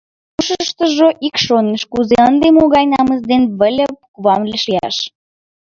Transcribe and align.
Ушыштыжо 0.39 1.07
ик 1.27 1.35
шоныш: 1.45 1.81
«Кузе 1.93 2.17
ынде, 2.29 2.47
могай 2.57 2.85
намыс 2.93 3.21
дене 3.29 3.47
Выльып 3.59 3.93
кувам 4.13 4.41
вашлиям? 4.49 4.93